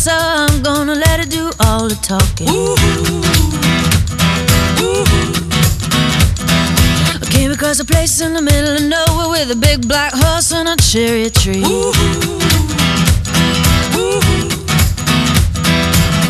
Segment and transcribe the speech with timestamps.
[0.00, 2.48] So I'm gonna let it do all the talking.
[7.20, 10.52] I came across a place in the middle of nowhere with a big black horse
[10.52, 11.62] and a cherry tree.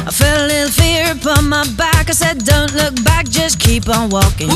[0.04, 2.10] I felt a little fear upon my back.
[2.10, 4.50] I said, Don't look back, just keep on walking.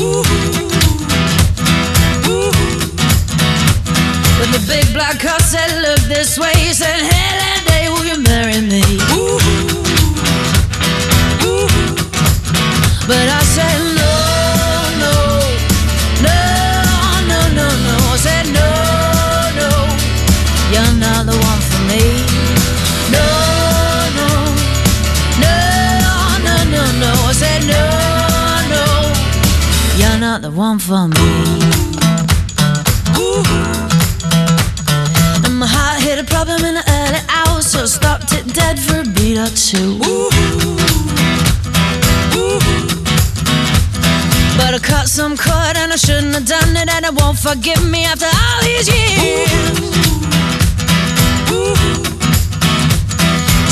[4.37, 6.51] But the big black horse said, Look this way.
[6.57, 8.83] He said, Hey, that day, will you marry me?
[13.07, 14.13] But I said, No,
[15.03, 15.13] no,
[16.25, 16.39] no,
[17.31, 17.95] no, no, no.
[18.11, 18.69] I said, No,
[19.55, 19.69] no,
[20.73, 22.03] you're not the one for me.
[23.15, 23.27] No,
[24.19, 24.29] no,
[25.43, 25.55] no,
[26.43, 27.11] no, no, no.
[27.23, 27.83] I said, No,
[28.73, 28.83] no,
[29.95, 31.55] you're not the one for me.
[33.47, 33.74] And
[36.35, 39.97] problem in the early hours, so stopped it dead for a beat or two.
[44.57, 47.81] But I cut some cord and I shouldn't have done it, and it won't forgive
[47.89, 49.79] me after all these years.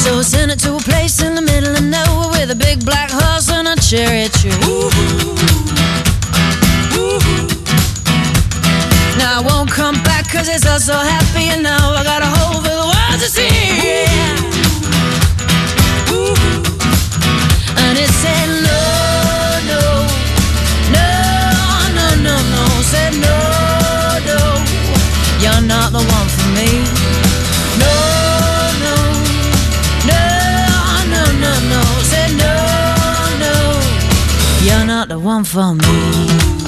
[0.04, 2.86] So I sent it to a place in the middle of nowhere with a big
[2.86, 5.43] black horse and a cherry tree.
[10.44, 13.30] Cause it's all so happy and now I got a hole for the world to
[13.30, 13.48] see.
[17.84, 18.82] And it said no,
[19.72, 19.82] no,
[20.96, 21.08] no,
[21.98, 22.64] no, no, no.
[22.92, 23.38] Said no,
[24.30, 24.40] no,
[25.44, 26.70] you're not the one for me.
[27.84, 27.94] No,
[28.84, 28.96] no,
[30.10, 30.24] no,
[31.14, 31.82] no, no, no.
[32.12, 32.56] Said no,
[33.44, 33.56] no,
[34.66, 36.63] you're not the one for me.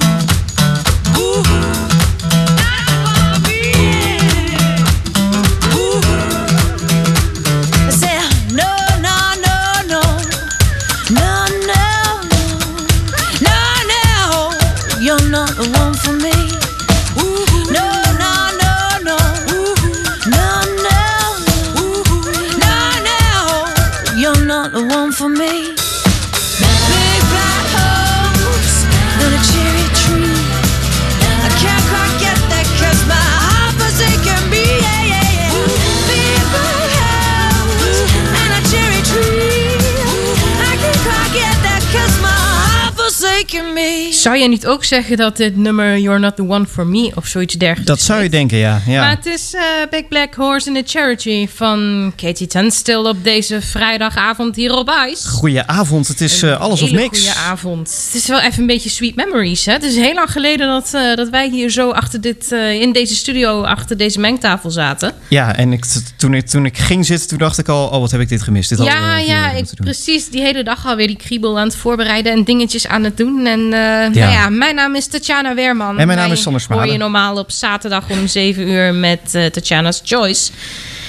[44.11, 47.27] Zou je niet ook zeggen dat dit nummer You're Not The One For Me of
[47.27, 48.81] zoiets dergelijks Dat zou je denken, ja.
[48.87, 48.99] ja.
[48.99, 53.61] Maar het is eh, Big Black Horse and the Charity van Katie Tunstall op deze
[53.61, 55.27] vrijdagavond hier op Ice.
[55.27, 57.19] Goedenavond, het is eh, alles of niks.
[57.19, 58.03] goede avond.
[58.05, 59.65] Het is wel even een beetje sweet memories.
[59.65, 59.73] Hè?
[59.73, 62.91] Het is heel lang geleden dat, eh, dat wij hier zo achter dit, eh, in
[62.91, 65.13] deze studio achter deze mengtafel zaten.
[65.29, 65.85] Ja, en ik,
[66.17, 68.41] toen, ik, toen ik ging zitten, toen dacht ik al, oh wat heb ik dit
[68.41, 68.69] gemist.
[68.69, 70.29] Dit ja, ja, ik, precies.
[70.29, 73.44] Die hele dag alweer die kriebel aan het voorbereiden en dingetjes aan het doen.
[73.47, 75.99] En eh, nou ja, mijn naam is Tatjana Weerman.
[75.99, 76.83] En mijn naam is Sander Smalen.
[76.83, 80.51] hoor je normaal op zaterdag om 7 uur met eh, Tatjana's Choice.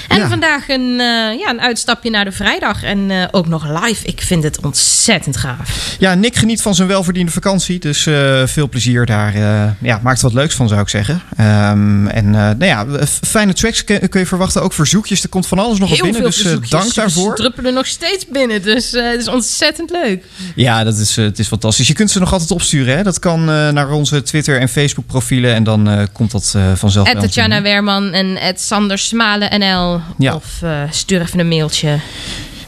[0.07, 0.27] En Ja.
[0.29, 2.83] vandaag een, eh, ja, een uitstapje naar de vrijdag.
[2.83, 4.05] En eh, ook nog live.
[4.05, 5.95] Ik vind het ontzettend gaaf.
[5.99, 7.79] Ja, Nick geniet van zijn welverdiende vakantie.
[7.79, 9.37] Dus eh, veel plezier daar.
[9.81, 11.21] ja, maakt er wat leuks van, zou ik zeggen.
[11.37, 12.85] Ehm, en nou ja,
[13.25, 14.61] fijne tracks kun, je verwachten.
[14.61, 15.23] Ook verzoekjes.
[15.23, 16.33] Er komt van alles nog op binnen.
[16.33, 17.29] veel Dus dank daarvoor.
[17.29, 18.61] Ze druppelen nog steeds binnen.
[18.61, 20.25] Dus het is ontzettend leuk.
[20.55, 21.87] Ja, dat is, het is fantastisch.
[21.87, 22.97] Je kunt ze nog altijd opsturen.
[22.97, 23.03] Hè?
[23.03, 25.53] Dat kan naar onze Twitter- en Facebook-profielen.
[25.53, 27.61] En dan komt dat vanzelf At ons Tatjana.
[27.61, 29.96] Weerman en at Sander Smalen NL.
[30.17, 30.35] Ja.
[30.35, 31.99] Of eh, stuur even een mailtje.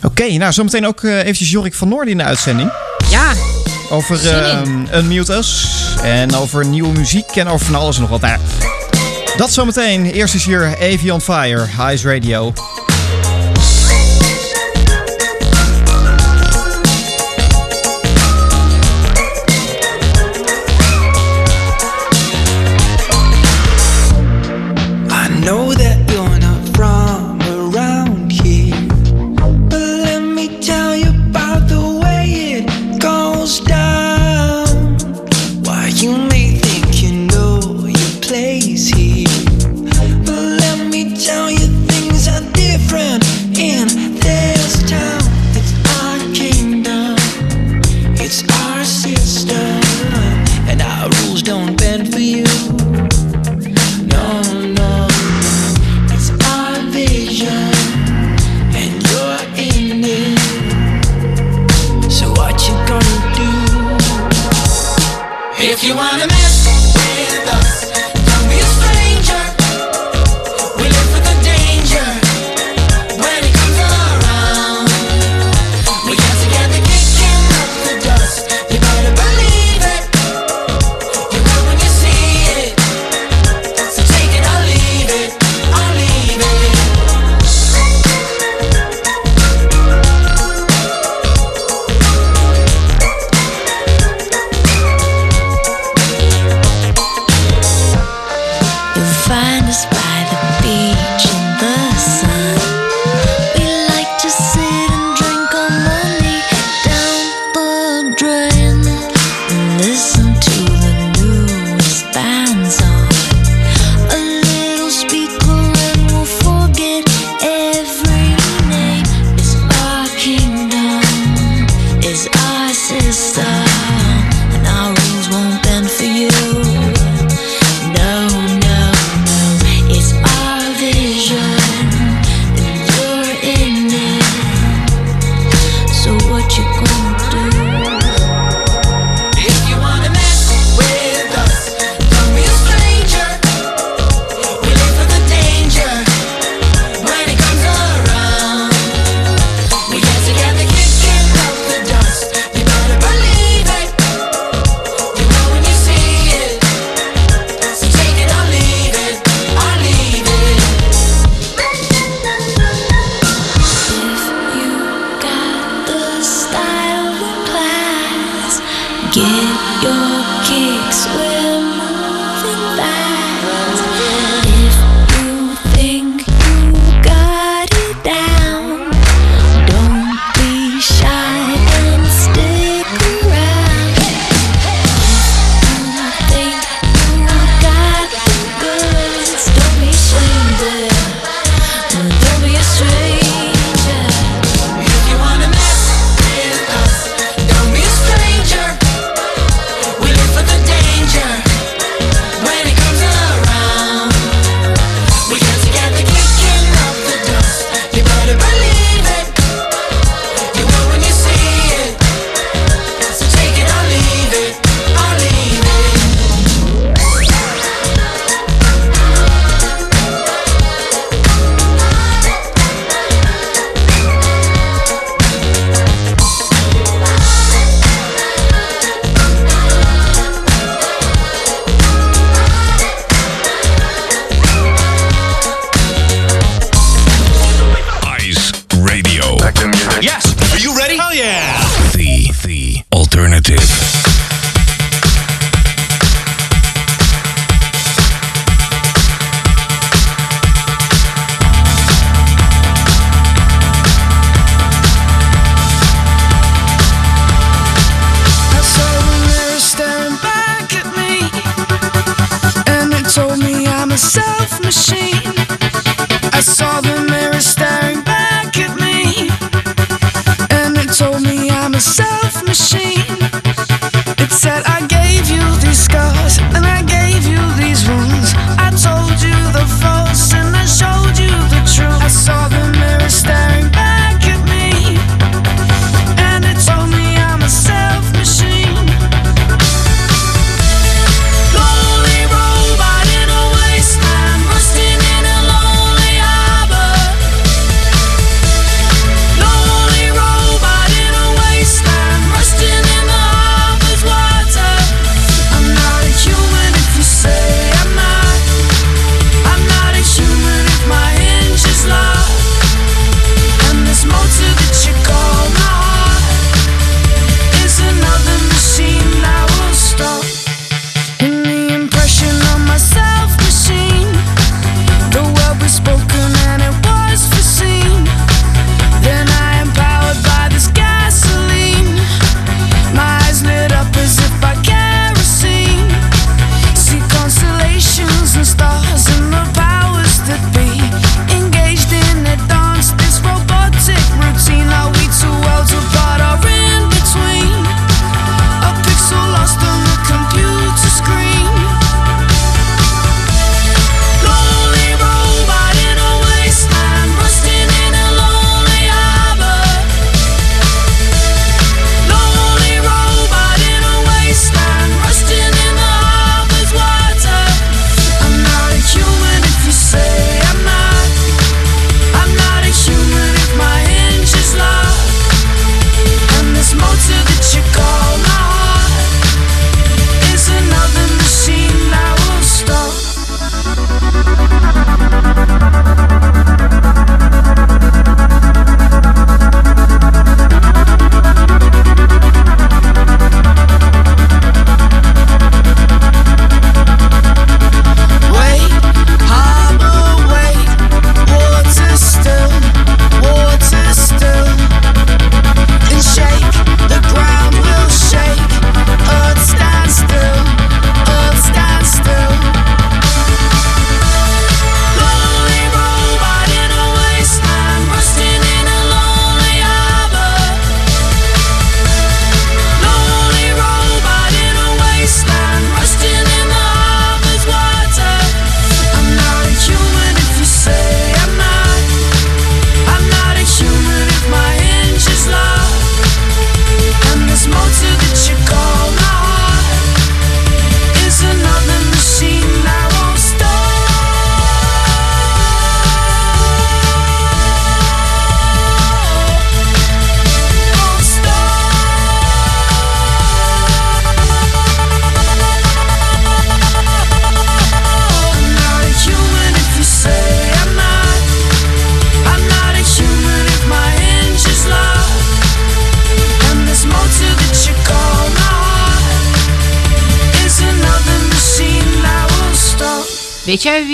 [0.04, 2.72] Oké, nou zometeen ook eh, eventjes Jorik van Noorden in de uitzending.
[3.10, 3.34] Ja,
[3.90, 4.62] Over uh,
[4.94, 5.68] Unmute Us.
[6.04, 8.22] En over nieuwe muziek en over van alles en nog wat.
[8.22, 8.40] Nou,
[9.38, 10.06] dat zometeen.
[10.06, 12.54] Eerst is hier Avi on Fire, Highs Radio.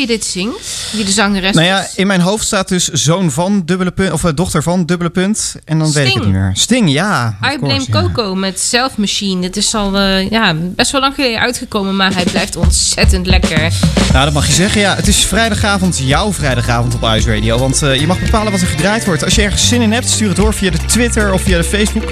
[0.07, 0.89] Wie dit zingt?
[0.91, 4.23] Wie de zangeres Nou ja, in mijn hoofd staat dus zoon van dubbele punt, of
[4.23, 5.55] eh, dochter van dubbele punt.
[5.65, 6.51] En dan weet ik het niet meer.
[6.53, 7.37] Sting, ja.
[7.53, 8.01] I Blame ja.
[8.01, 9.41] Coco met Self Machine.
[9.41, 13.73] Dit is al eh, ja, best wel lang geleden uitgekomen, maar hij blijft ontzettend lekker.
[14.13, 14.81] Nou, dat mag je zeggen.
[14.81, 17.57] Ja, het is vrijdagavond, jouw vrijdagavond op Ice Radio.
[17.57, 19.23] Want eh, je mag bepalen wat er gedraaid wordt.
[19.23, 21.63] Als je ergens zin in hebt, stuur het door via de Twitter of via de
[21.63, 22.09] Facebook.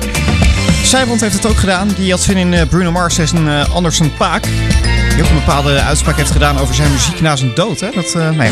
[0.83, 1.87] Zijbrand heeft het ook gedaan.
[1.87, 4.43] Die had zin in eh, Bruno Mars en eh, Anderson Paak.
[4.43, 7.79] Die ook een bepaalde uitspraak heeft gedaan over zijn muziek na zijn dood.
[7.79, 7.89] Hè?
[7.91, 8.51] Dat, eh nee.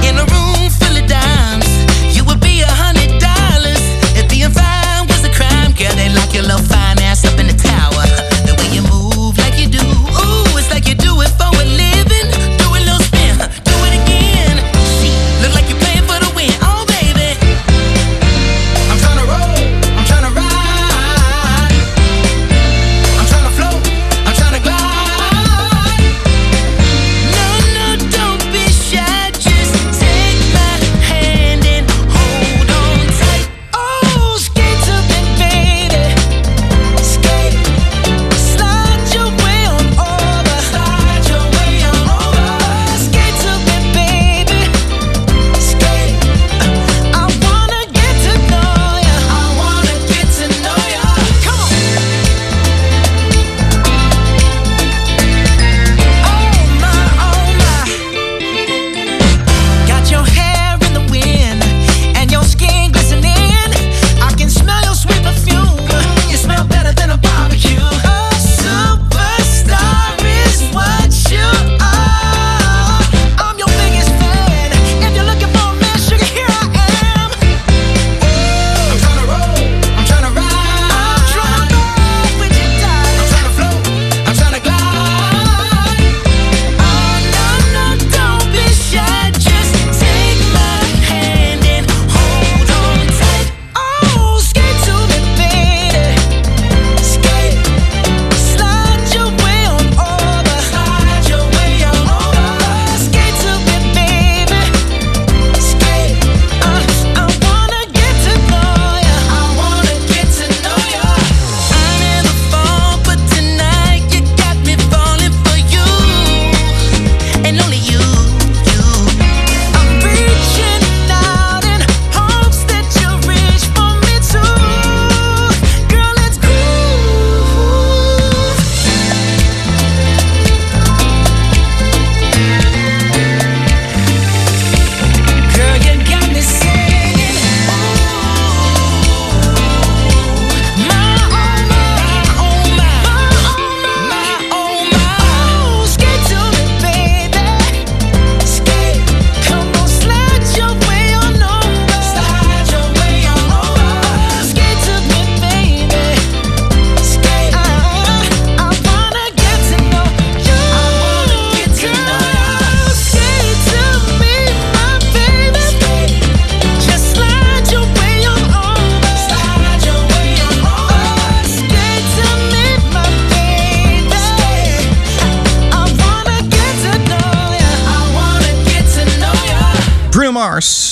[0.00, 0.18] In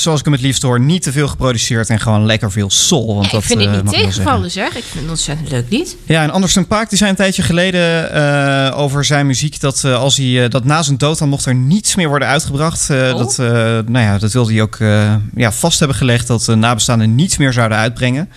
[0.06, 3.14] zoals ik hem het liefst hoor, niet te veel geproduceerd en gewoon lekker veel soul.
[3.14, 4.10] Want dat, ik vind eh, het niet wel zeggen.
[4.12, 4.66] tegenvallen, zeg.
[4.76, 5.96] Ik vind het ontzettend leuk lied.
[6.04, 9.98] Ja, en Anderson Paak die zei een tijdje geleden eh, over zijn muziek dat eh,
[9.98, 12.90] als hij eh, dat na zijn dood dan mocht er niets meer worden uitgebracht.
[12.90, 13.18] Eh, Oh.
[13.18, 13.46] Dat, eh,
[13.86, 17.36] nou ja, dat wilde hij ook eh, ja, vast hebben gelegd dat de nabestaanden niets
[17.36, 18.30] meer zouden uitbrengen.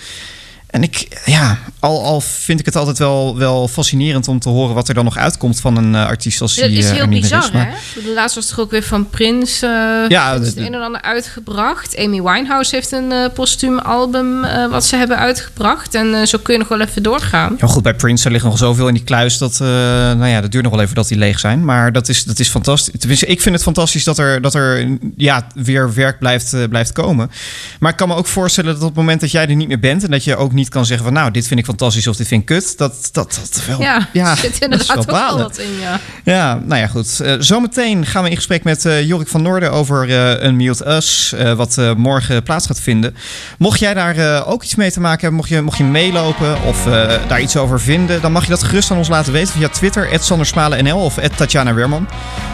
[0.69, 4.75] En ik, ja, al, al vind ik het altijd wel, wel fascinerend om te horen
[4.75, 7.01] wat er dan nog uitkomt van een eh, artiest als Dat hij is eh, heel
[7.01, 7.51] er bizar, is.
[7.51, 8.01] Maar- hè?
[8.01, 9.65] De laatste was toch ook weer van Prince.
[9.65, 11.97] eh Ja, het dat- een en ander uitgebracht.
[11.97, 15.95] Amy Winehouse heeft een eh postuum album wat ze hebben uitgebracht.
[15.95, 17.55] En zo kun je nog wel even doorgaan.
[17.59, 20.51] Ja, goed, bij Prince er ligt nog zoveel in die kluis dat, nou ja, dat
[20.51, 21.65] duurt nog wel even dat die leeg zijn.
[21.65, 22.93] Maar dat is, dat is fantastisch.
[22.99, 27.31] Tenminste, ik vind het fantastisch dat er, dat er ja, weer werk blijft, blijft komen.
[27.79, 29.79] Maar ik kan me ook voorstellen dat op het moment dat jij er niet meer
[29.79, 32.15] bent en dat je ook niet kan zeggen van, nou, dit vind ik fantastisch of
[32.15, 33.81] dit vind ik kut, dat dat, dat wel.
[33.81, 35.99] Ja, ja zit inderdaad wel ook wel wat in, ja.
[36.23, 37.19] Ja, nou ja, goed.
[37.19, 41.33] Eh, zometeen gaan we in gesprek met eh, Jorik van Noorden over eh Unmute Us,
[41.55, 43.15] wat morgen plaats gaat vinden.
[43.57, 46.83] Mocht jij daar ook iets mee te maken hebben, mocht je, mocht je meelopen of
[47.27, 50.09] daar iets over vinden, dan mag je dat gerust aan ons laten weten via Twitter,
[50.19, 52.07] @sandersmalenNL of Tatjana Weerman.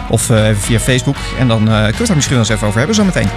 [0.09, 1.17] Of via Facebook.
[1.39, 3.29] En dan kunnen we het daar misschien wel eens even over hebben zometeen.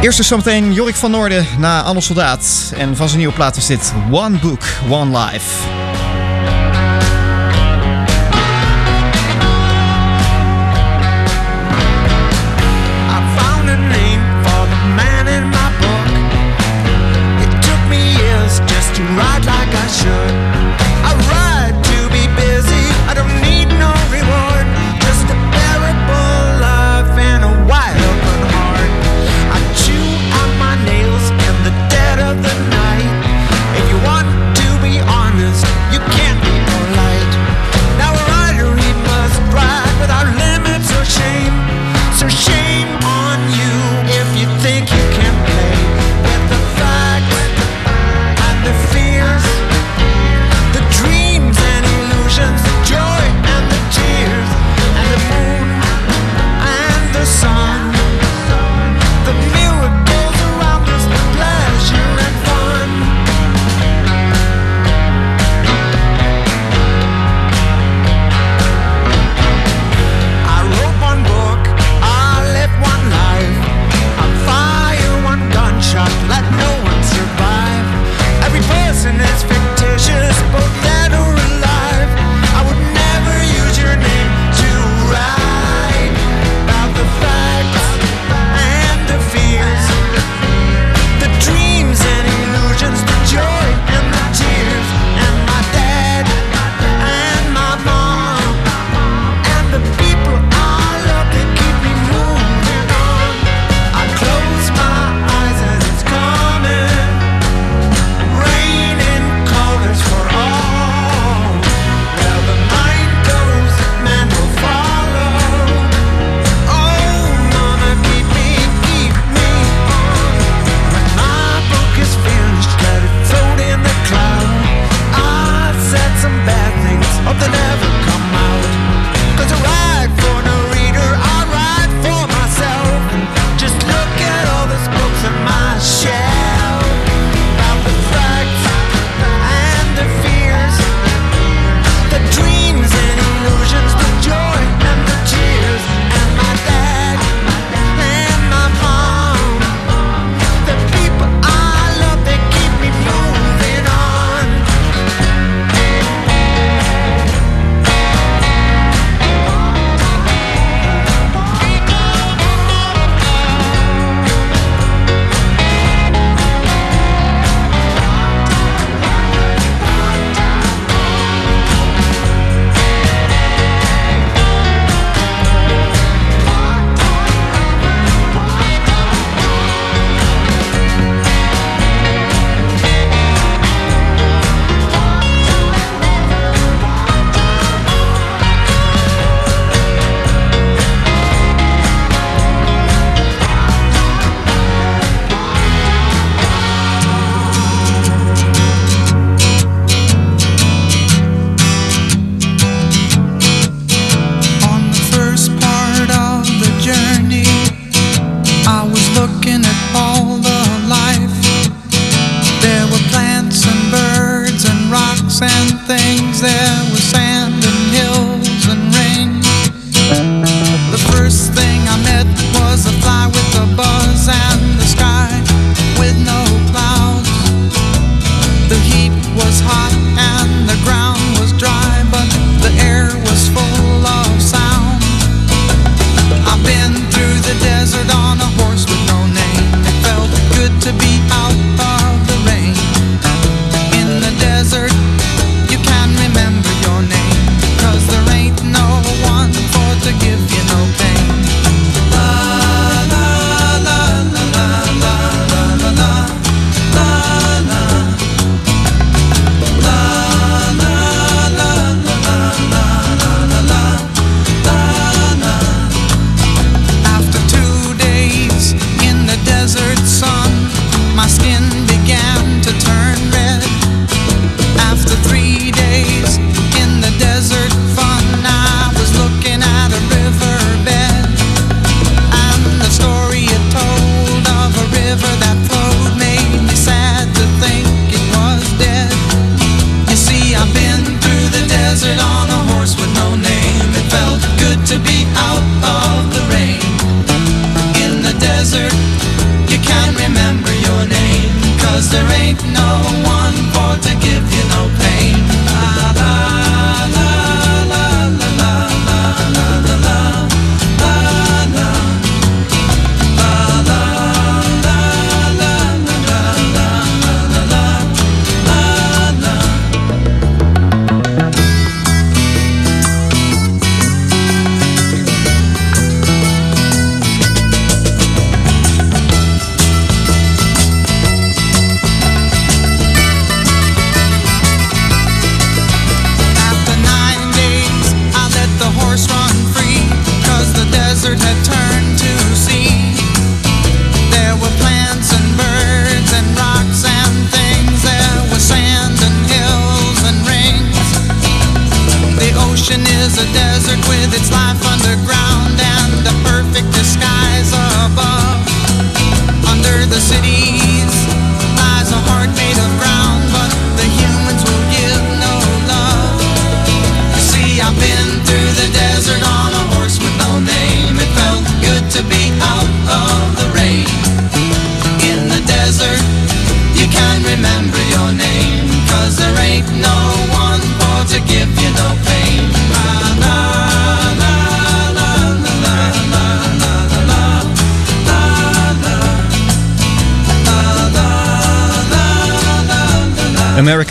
[0.00, 2.72] Eerst is zometeen Jorik van Noorden na Anne Soldaat.
[2.74, 5.66] En van zijn nieuwe plaat is dit One Book, One Life.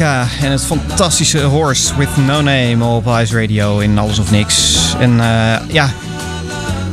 [0.01, 4.93] America en het fantastische Horse with No Name op Ice Radio in Alles of Niks.
[4.99, 5.93] En eh, ja,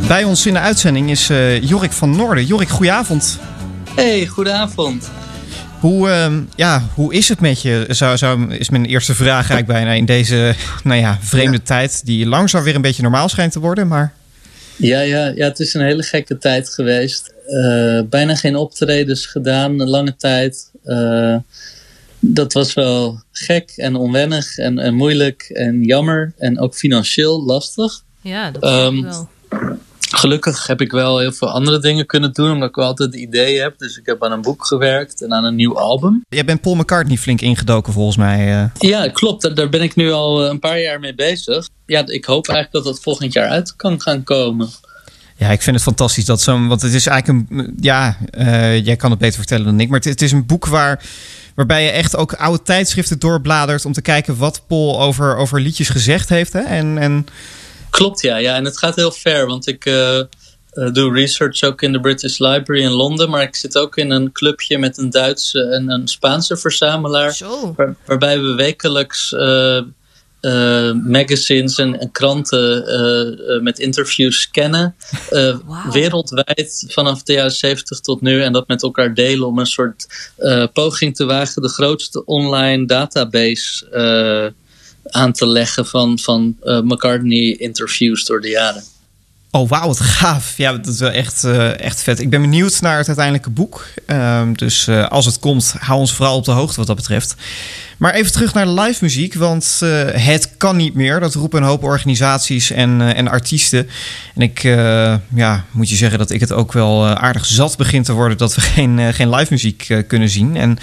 [0.08, 2.46] bij ons in de uitzending is eh, Jorik van Noorden.
[2.46, 3.38] Jorik, goedenavond.
[3.94, 5.10] Hey, goedenavond.
[5.80, 7.86] Hoe, ehm, ja, hoe is het met je?
[7.88, 12.04] Zou, zou, is mijn eerste vraag eigenlijk bijna in deze nou ja, vreemde tijd...
[12.04, 14.12] die langzaam weer een beetje normaal schijnt te worden, maar...
[14.76, 17.32] Ja, ja, ja, het is een hele gekke tijd geweest.
[17.46, 20.70] Eh, bijna geen optredens gedaan, een lange tijd.
[22.24, 26.32] Dat was wel gek en onwennig en, en moeilijk en jammer.
[26.38, 28.02] En ook financieel lastig.
[28.20, 28.68] Ja, dat is
[29.02, 29.28] wel.
[30.14, 33.62] Gelukkig heb ik wel heel veel andere dingen kunnen doen, omdat ik wel altijd ideeën
[33.62, 33.78] heb.
[33.78, 36.24] Dus ik heb aan een boek gewerkt en aan een nieuw album.
[36.28, 38.62] Jij bent Paul McCartney flink ingedoken volgens mij.
[38.62, 38.64] eh.
[38.78, 39.42] Ja, klopt.
[39.42, 41.68] Daar- Daar ben ik nu al eh, een paar jaar mee bezig.
[41.87, 44.68] Ja, ik hoop eigenlijk dat dat volgend jaar uit kan gaan komen.
[45.42, 46.68] Ja, ik vind het fantastisch dat zo'n.
[46.68, 47.74] Want het is eigenlijk een.
[47.81, 49.88] Ja, eh, jij kan het beter vertellen dan ik.
[49.88, 51.02] Maar het, het is een boek waar.
[51.55, 53.85] Waarbij je echt ook oude tijdschriften doorbladert.
[53.85, 56.52] om te kijken wat Paul over, over liedjes gezegd heeft.
[56.52, 56.61] Hè?
[56.61, 57.26] En, en
[57.90, 58.37] Klopt, ja.
[58.37, 58.55] ja.
[58.55, 60.26] En het gaat heel ver, want ik eh, eh,
[60.92, 63.31] doe research ook in de British Library in Londen.
[63.31, 67.38] Maar ik zit ook in een clubje met een Duitse en een Spaanse verzamelaar.
[67.76, 69.81] Waar- waarbij we wekelijks eh,
[70.42, 74.94] eh, magazines en, en kranten eh, eh, met interviews scannen.
[75.31, 75.57] eh,
[75.92, 78.42] Wereldwijd vanaf de jaren 70 tot nu.
[78.42, 81.62] En dat met elkaar delen om een soort eh, poging te wagen.
[81.62, 84.52] De grootste online database eh,
[85.20, 88.83] aan te leggen van, van eh, McCartney interviews door de jaren.
[89.55, 90.57] Oh, wauw, wat gaaf.
[90.57, 91.44] Ja, dat is wel echt,
[91.76, 92.20] echt vet.
[92.20, 93.85] Ik ben benieuwd naar het uiteindelijke boek.
[94.07, 97.35] Ehm, dus eh, als het komt, hou ons vooral op de hoogte wat dat betreft.
[98.02, 101.20] Maar even terug naar live muziek, want eh, het kan niet meer.
[101.20, 103.88] Dat roepen een hoop organisaties en, eh, en artiesten.
[104.34, 108.04] En ik eh, ja, moet je zeggen dat ik het ook wel aardig zat begint
[108.04, 108.38] te worden...
[108.38, 110.56] dat we geen, geen live muziek kunnen zien.
[110.56, 110.78] En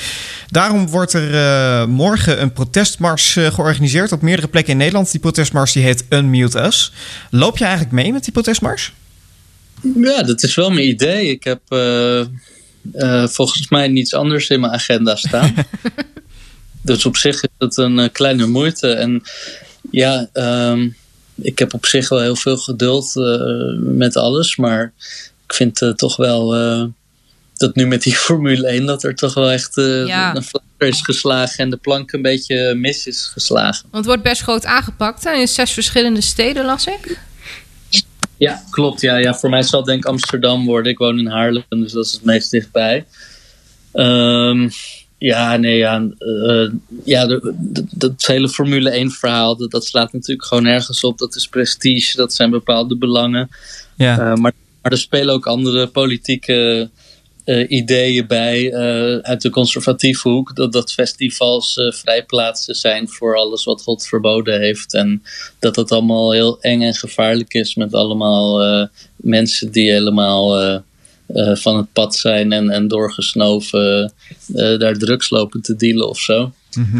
[0.47, 4.12] daarom wordt er morgen een protestmars georganiseerd...
[4.12, 5.12] op meerdere plekken in Nederland.
[5.12, 6.91] Die protestmars die heet Unmute Us.
[7.29, 8.93] Loop je eigenlijk mee met die protestmars?
[9.95, 11.29] Ja, dat is wel mijn idee.
[11.29, 11.62] Ik heb
[13.32, 15.53] volgens mij niets anders in mijn agenda staan.
[16.82, 18.92] dus op zich is het een eh, kleine moeite.
[18.92, 19.24] En
[19.92, 20.89] ja, ehm,
[21.36, 24.56] ik heb op zich wel heel veel geduld eh, met alles.
[24.56, 24.94] Maar
[25.46, 26.50] ik vind eh, toch wel
[27.54, 30.36] dat nu met die Formule 1 dat er toch wel echt eh Ja.
[30.36, 33.82] een is geslagen en de plank een beetje mis is geslagen.
[33.82, 35.34] Want het wordt best groot aangepakt hè?
[35.34, 37.20] in zes verschillende steden, las ik.
[38.38, 39.02] Ja, klopt.
[39.02, 40.92] Ja, ja, voor mij zal het denk ik Amsterdam worden.
[40.92, 43.06] Ik woon in Haarlem, dus dat is het meest dichtbij.
[43.92, 44.70] Ehm,
[45.19, 46.10] ja, nee, ja.
[46.17, 46.71] eh,
[47.03, 51.17] ja de- de- dat hele Formule 1 verhaal, dat, dat slaat natuurlijk gewoon ergens op.
[51.17, 53.49] Dat is prestige, dat zijn bepaalde belangen.
[53.97, 54.13] Ja.
[54.13, 56.89] Eh, maar, maar er spelen ook andere politieke
[57.43, 58.73] eh, ideeën bij
[59.21, 60.55] uit de conservatieve hoek.
[60.55, 64.93] Dat, dat festivals vrijplaatsen zijn voor alles wat God verboden heeft.
[64.93, 65.23] En
[65.60, 70.82] dat het allemaal heel eng en gevaarlijk is met allemaal mensen die helemaal
[71.34, 74.13] eh, eh, van het pad zijn en, en doorgesnoven
[74.54, 76.54] eh, daar drugs lopen te dealen of zo.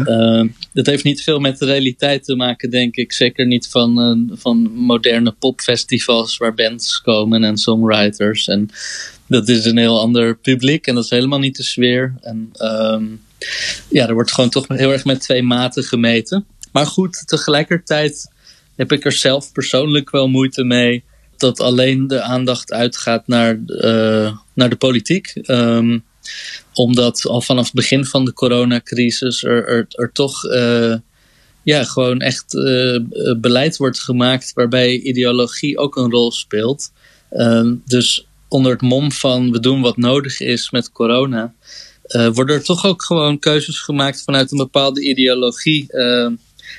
[0.04, 3.12] Eh, dat heeft niet veel met de realiteit te maken, denk ik.
[3.12, 8.48] Zeker niet van, eh, van moderne popfestivals waar bands komen en songwriters.
[8.48, 8.68] En
[9.26, 12.14] dat is een heel ander publiek en dat is helemaal niet de sfeer.
[12.20, 13.04] En ehm,
[13.88, 16.46] ja, er wordt gewoon toch heel erg met twee maten gemeten.
[16.72, 18.30] Maar goed, tegelijkertijd
[18.76, 21.04] heb ik er zelf persoonlijk wel moeite mee
[21.40, 25.26] dat alleen de aandacht uitgaat naar, eh, naar de politiek.
[25.26, 25.98] Ehm,
[26.74, 30.94] omdat al vanaf het begin van de coronacrisis er, er, er toch eh,
[31.62, 32.98] ja, gewoon echt eh,
[33.40, 36.92] beleid wordt gemaakt waarbij ideologie ook een rol speelt.
[37.30, 41.54] Ehm, dus onder het mom van we doen wat nodig is met corona,
[42.32, 45.86] worden er toch ook gewoon keuzes gemaakt vanuit een bepaalde ideologie.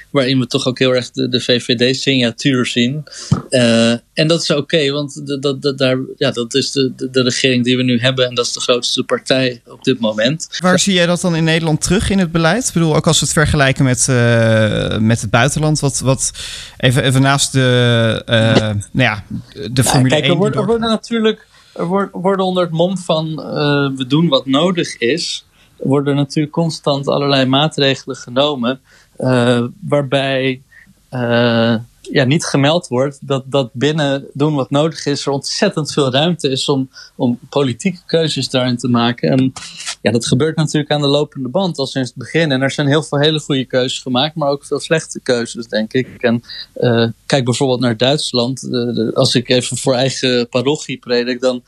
[0.09, 3.03] Waarin we toch ook heel erg de, de VVD-signatuur zien.
[3.49, 7.09] Eh, en dat is oké, want de, dat, dat, daar, ja, dat is de, de,
[7.09, 10.47] de regering die we nu hebben en dat is de grootste partij op dit moment.
[10.59, 12.67] Waar zie jij dat dan in Nederland terug in het beleid?
[12.67, 15.79] Ik bedoel, ook als we het vergelijken met, eh, met het buitenland.
[15.79, 16.31] Wat, wat
[16.77, 19.23] even, even naast de, eh, nou ja,
[19.71, 20.41] de Formule kijk, 1.
[20.41, 24.97] er, er worden natuurlijk er worden onder het mom van eh, we doen wat nodig
[24.97, 25.45] is,
[25.77, 28.79] worden natuurlijk constant allerlei maatregelen genomen.
[29.21, 30.61] Eh, waarbij
[31.09, 36.11] eh, ja, niet gemeld wordt dat, dat binnen doen wat nodig is, er ontzettend veel
[36.11, 39.29] ruimte is om, om politieke keuzes daarin te maken.
[39.29, 39.53] En
[40.01, 42.51] ja, dat gebeurt natuurlijk aan de lopende band al sinds het begin.
[42.51, 45.93] En er zijn heel veel hele goede keuzes gemaakt, maar ook veel slechte keuzes, denk
[45.93, 46.07] ik.
[46.19, 48.69] En eh, kijk bijvoorbeeld naar Duitsland.
[49.13, 51.63] Als ik even voor eigen parochie predik, dan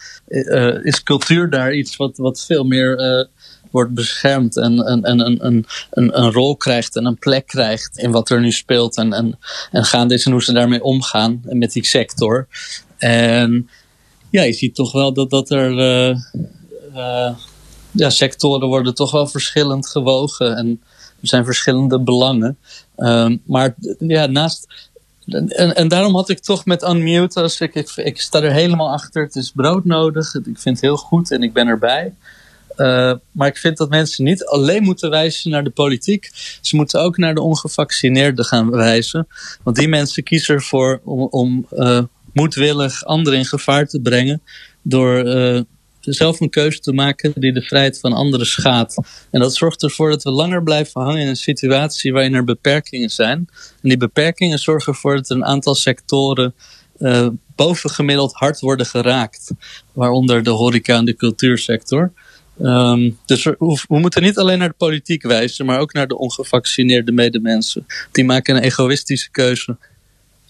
[0.83, 3.27] is cultuur daar iets wat, wat veel meer
[3.73, 8.11] wordt beschermd en, en, en een, een, een, rol krijgt en een plek krijgt in
[8.11, 8.97] wat er nu speelt.
[8.97, 9.39] En, en,
[9.71, 12.47] en gaande is en hoe ze daarmee omgaan met die sector.
[12.97, 13.69] En
[14.29, 15.79] ja, je ziet toch wel dat, dat er.
[15.79, 16.09] eh,
[16.93, 17.35] eh,
[17.93, 20.55] ja, sectoren worden toch wel verschillend gewogen.
[20.55, 20.81] En
[21.21, 22.57] er zijn verschillende belangen.
[22.95, 24.91] Ehm, maar ja, naast.
[25.25, 28.91] En, en daarom had ik toch met Unmute, als ik, ik, ik sta er helemaal
[28.91, 29.23] achter.
[29.23, 30.33] Het is broodnodig.
[30.35, 32.13] Ik vind het heel goed en ik ben erbij.
[32.75, 36.29] Eh, maar ik vind dat mensen niet alleen moeten wijzen naar de politiek.
[36.61, 39.27] Ze moeten ook naar de ongevaccineerden gaan wijzen.
[39.63, 44.41] Want die mensen kiezen ervoor om, eh, moedwillig anderen in gevaar te brengen.
[44.81, 45.61] Door eh,
[45.99, 48.97] zelf een keuze te maken die de vrijheid van anderen schaadt.
[49.31, 53.09] En dat zorgt ervoor dat we langer blijven hangen in een situatie waarin er beperkingen
[53.09, 53.37] zijn.
[53.81, 56.53] En die beperkingen zorgen ervoor dat een aantal sectoren
[57.55, 59.51] bovengemiddeld hard worden geraakt.
[59.93, 62.11] Waaronder de horeca en de cultuursector.
[62.63, 63.55] Ehm, dus we,
[63.87, 67.85] we moeten niet alleen naar de politiek wijzen, maar ook naar de ongevaccineerde medemensen.
[68.11, 69.77] Die maken een egoïstische keuze.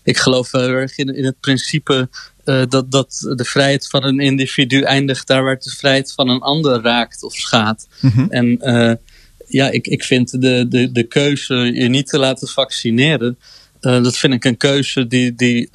[0.03, 2.09] Ik geloof heel erg in, in het principe
[2.43, 6.29] eh, dat, dat de vrijheid van een individu eindigt daar waar het de vrijheid van
[6.29, 7.87] een ander raakt of schaadt.
[8.01, 8.25] Mhm.
[8.29, 8.93] En eh,
[9.47, 13.37] ja, ik, ik vind de, de, de keuze je niet te laten vaccineren,
[13.79, 15.35] eh, dat vind ik een keuze die.
[15.35, 15.69] die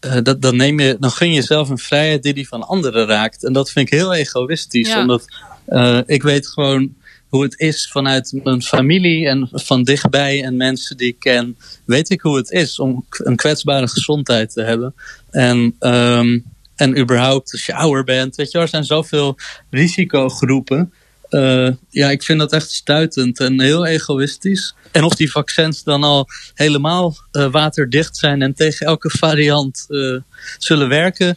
[0.00, 3.06] eh, dat, dan, neem je, dan gun je jezelf een vrijheid die die van anderen
[3.06, 3.44] raakt.
[3.44, 4.88] En dat vind ik heel egoïstisch.
[4.88, 5.00] Ja.
[5.00, 5.24] Omdat
[5.66, 6.94] eh, ik weet gewoon
[7.28, 11.56] hoe het is vanuit mijn familie en van dichtbij en mensen die ik ken.
[11.84, 14.94] Weet ik hoe het is om een kwetsbare gezondheid te hebben.
[15.30, 16.38] En, ehm,
[16.76, 18.36] en überhaupt als je ouder bent.
[18.36, 19.36] Weet je, er zijn zoveel
[19.70, 20.92] risicogroepen.
[21.30, 24.74] Eh, ja, ik vind dat echt stuitend en heel egoïstisch.
[24.92, 30.16] En of die vaccins dan al helemaal eh, waterdicht zijn en tegen elke variant eh,
[30.58, 31.36] zullen werken.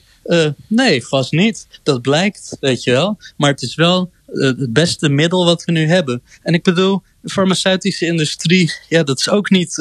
[0.67, 1.67] nee, vast niet.
[1.84, 3.17] Dat blijkt, weet je wel.
[3.38, 6.21] Maar het is wel het beste middel wat we nu hebben.
[6.41, 9.77] En ik bedoel, de farmaceutische industrie, ja, dat is ook niet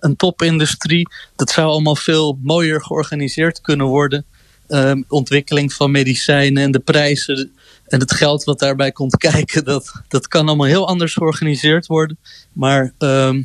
[0.00, 1.08] een topindustrie.
[1.36, 4.24] Dat zou allemaal veel mooier georganiseerd kunnen worden.
[4.68, 7.52] Ehm, ontwikkeling van medicijnen en de prijzen
[7.88, 12.18] en het geld wat daarbij komt kijken, dat, dat kan allemaal heel anders georganiseerd worden.
[12.52, 13.42] Maar ehm,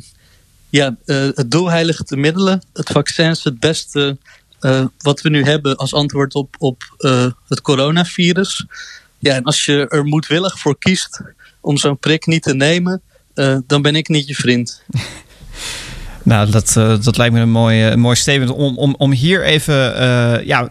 [0.70, 2.62] ja, eh, het doel heiligt de middelen.
[2.72, 4.18] Het vaccin is het beste
[4.60, 8.66] eh, wat we nu hebben als antwoord op, op eh, het coronavirus.
[9.18, 11.20] Ja, en als je er moedwillig voor kiest
[11.60, 13.02] om zo'n prik niet te nemen,
[13.66, 14.82] dan ben ik niet je vriend.
[16.22, 16.72] Nou, dat,
[17.04, 19.74] dat lijkt me een mooi, een mooi statement om, om, om hier even,
[20.46, 20.68] ja,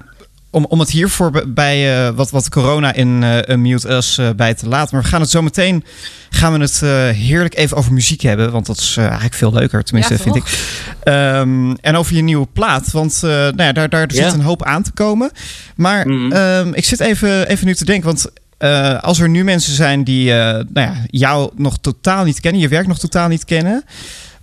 [0.54, 4.54] om, om het hiervoor bij eh, wat, wat corona in eh Mute Us eh, bij
[4.54, 4.96] te laten.
[4.96, 5.84] Maar we gaan het zo meteen,
[6.30, 6.80] gaan we het
[7.16, 10.44] heerlijk even over muziek hebben, want dat is eigenlijk veel leuker, tenminste Ja, vind ik.
[11.04, 14.24] Ehm, en over je nieuwe plaat, want nou ja, daar, daar Ja.
[14.24, 15.32] zit een hoop aan te komen.
[15.76, 16.32] Maar Mhm.
[16.32, 18.32] ehm, ik zit even, even nu te denken, want
[19.04, 22.88] als er nu mensen zijn die nou ja, jou nog totaal niet kennen, je werk
[22.88, 23.84] nog totaal niet kennen.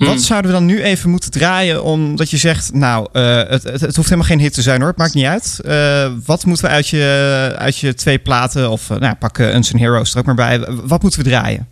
[0.00, 0.18] Wat Mhm.
[0.18, 3.96] zouden we dan nu even moeten draaien omdat je zegt, nou, eh, het, het, het
[3.96, 5.60] hoeft helemaal geen hit te zijn hoor, het maakt niet uit.
[5.64, 9.54] Eh, wat moeten we uit je, uit je twee platen, of eh, nou, pak uh,
[9.54, 11.68] Unseen Heroes er ook maar bij, wat moeten we draaien?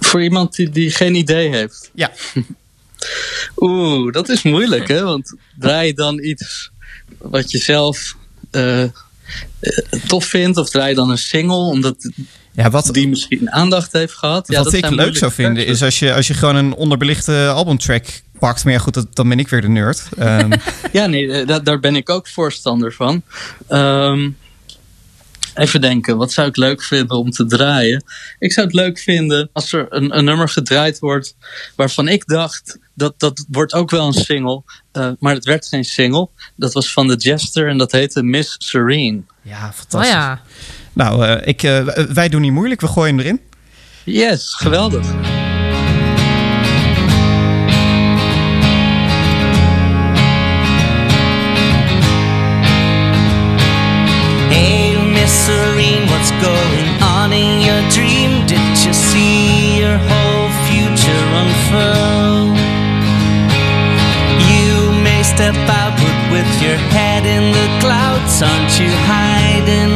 [0.00, 1.90] Voor iemand die, die geen idee heeft.
[1.94, 2.10] Ja.
[3.56, 6.70] Oeh, dat is moeilijk hè, want draai je dan iets
[7.18, 8.16] wat je zelf
[10.06, 12.10] tof vindt, of draai je dan een single omdat
[12.52, 14.48] Ja, wat, die misschien aandacht heeft gehad?
[14.48, 16.74] Ja, wat dat ik zijn leuk zou vinden is als je, als je gewoon een
[16.74, 18.04] onderbelichte albumtrack
[18.38, 18.64] pakt.
[18.64, 20.02] Maar ja, goed, dat, dan ben ik weer de nerd.
[20.18, 20.52] Ehm,
[20.92, 23.22] Ja, nee, eh, da- daar ben ik ook voorstander van.
[23.68, 24.30] Ehm,
[25.54, 28.04] even denken, wat zou ik leuk vinden om te draaien?
[28.38, 31.36] Ik zou het leuk vinden als er een, een nummer gedraaid wordt
[31.76, 34.62] waarvan ik dacht dat dat wordt ook wel een single,
[34.92, 36.28] eh, maar het werd geen single.
[36.56, 39.20] Dat was van The Jester en dat heette Miss Serene.
[39.42, 40.12] ja, Oh fantastisch.
[40.12, 40.42] ja.
[40.92, 41.78] Nou, eh, ik, eh,
[42.12, 43.40] wij doen niet moeilijk, we gooien hem erin.
[44.04, 45.06] Yes, geweldig.
[54.48, 58.46] Hey, Miss Serene, what's going on in your dream?
[58.46, 62.52] Did you see your whole future unfurl?
[64.52, 68.42] You may step outward with your head in the clouds.
[68.42, 69.91] Aren't you hiding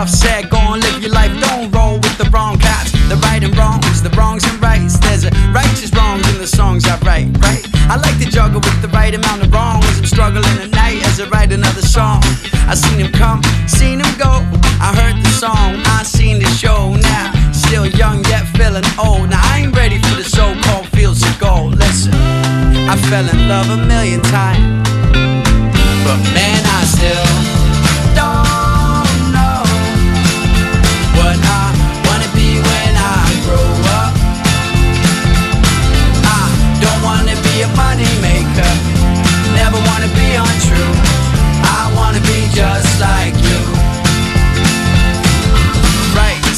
[0.00, 0.48] enough said.
[0.48, 2.92] Go on, live your life, don't roll with the wrong cats.
[3.12, 4.98] The right and wrongs, the wrongs and rights.
[4.98, 7.60] There's a righteous wrongs in the songs I write, right?
[7.92, 9.84] I like to juggle with the right amount of wrongs.
[9.98, 12.20] I'm struggling at night as I write another song.
[12.64, 14.40] I seen him come, seen him go.
[14.80, 17.52] I heard the song, I seen the show now.
[17.52, 19.28] Still young yet feeling old.
[19.28, 21.76] Now I ain't ready for the so-called fields of gold.
[21.76, 22.14] Listen,
[22.88, 24.79] I fell in love a million times,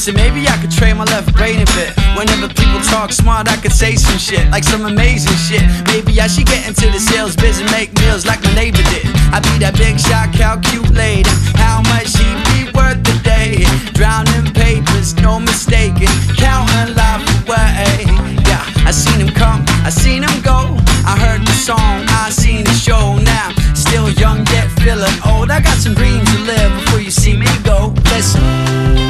[0.03, 1.94] So maybe I could trade my left brain a bit.
[2.18, 5.62] Whenever people talk smart, I could say some shit, like some amazing shit.
[5.86, 9.07] Maybe I should get into the sales biz and make meals like my neighbor did.
[9.30, 12.26] I'd be that big shot calculating how much he
[12.74, 13.64] worth a day.
[13.92, 18.04] Drowning papers, no mistaking, counting life away.
[18.48, 20.76] Yeah, I seen him come, I seen him go.
[21.04, 23.16] I heard the song, I seen the show.
[23.18, 25.50] Now, still young yet feeling old.
[25.50, 27.94] I got some dreams to live before you see me go.
[28.12, 28.42] Listen,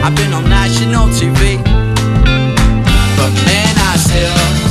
[0.04, 1.58] I've been on national TV,
[3.16, 4.61] but man, I still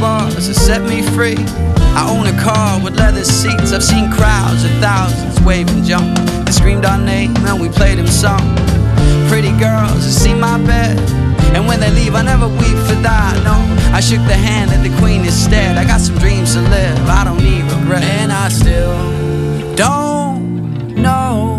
[0.00, 1.36] bars that set me free.
[1.94, 3.72] I own a car with leather seats.
[3.72, 7.98] I've seen crowds of thousands wave and jump and screamed our name and we played
[7.98, 8.56] them song.
[9.28, 10.98] Pretty girls that see my bed.
[11.54, 13.40] And when they leave, I never weep for that.
[13.44, 13.54] No,
[13.94, 15.76] I shook the hand of the queen instead.
[15.76, 16.98] I got some dreams to live.
[17.08, 18.02] I don't need regret.
[18.02, 21.56] And I still don't know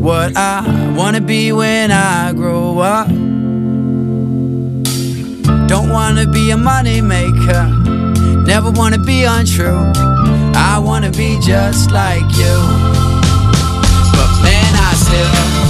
[0.00, 3.29] what I wanna be when I grow up.
[5.70, 7.68] Don't wanna be a money maker,
[8.44, 9.92] never wanna be untrue.
[10.52, 12.56] I wanna be just like you.
[14.16, 15.69] But man, I still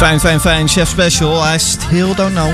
[0.00, 0.68] Fijn, fijn, fijn.
[0.68, 1.54] Chef Special.
[1.54, 2.52] I still don't know.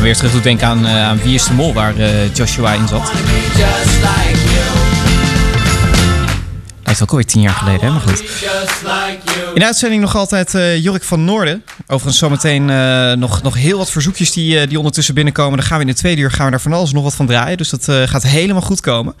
[0.00, 2.88] Weer terug te denken aan, eh, aan Wie is de Mol, waar eh, Joshua in
[2.88, 3.12] zat.
[6.92, 7.92] Lijkt ook alweer tien jaar geleden?
[7.92, 8.22] Maar goed.
[9.54, 11.64] In uitzending nog altijd eh, Jorik van Noorden.
[11.86, 15.58] Overigens zometeen eh nog, nog heel wat verzoekjes die, eh, die ondertussen binnenkomen.
[15.58, 17.26] Dan gaan we in de tweede uur gaan we daar van alles nog wat van
[17.26, 17.56] draaien.
[17.56, 19.14] Dus dat gaat helemaal goed komen.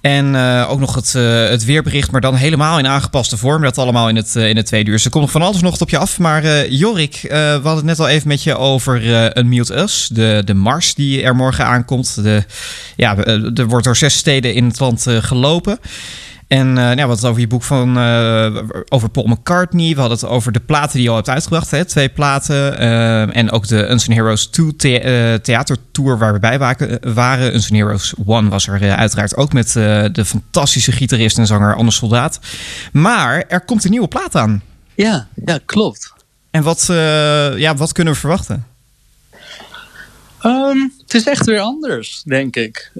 [0.00, 0.36] En
[0.66, 1.12] ook nog het,
[1.50, 3.62] het weerbericht, maar dan helemaal in aangepaste vorm.
[3.62, 4.96] Dat allemaal in het, in het tweede uur.
[4.96, 6.18] Dus er komt nog van alles nog op je af.
[6.18, 10.08] Maar Jorik, we hadden het net al even met je over uh, Unmute Us.
[10.12, 12.22] De, de mars die er morgen aankomt.
[12.22, 12.44] De,
[12.96, 15.78] ja, er wordt door zes steden in het land gelopen.
[16.46, 18.56] En eh nou, ja, wat het over je boek van eh,
[18.88, 19.94] over Paul McCartney.
[19.94, 21.70] We hadden het over de platen die je al hebt uitgebracht.
[21.70, 21.84] Hè?
[21.84, 22.78] Twee platen.
[22.78, 26.58] eh, en ook de Unseen Heroes 2 the eh, theatertour waar we bij
[27.14, 27.54] waren.
[27.54, 32.40] Unseen Heroes 1 was er uiteraard ook met de fantastische gitarist en zanger Anne Soldaat.
[32.92, 34.62] Maar er komt een nieuwe plaat aan.
[34.94, 36.12] Ja, ja klopt.
[36.50, 36.84] En wat,
[37.56, 38.66] ja, wat kunnen we verwachten?
[40.40, 42.90] Ehm, het is echt weer anders, denk ik.